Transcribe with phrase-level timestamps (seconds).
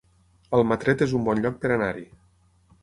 [0.59, 2.09] Almatret es un bon lloc per anar-hi